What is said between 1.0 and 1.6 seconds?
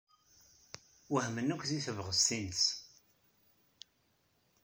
Wehmen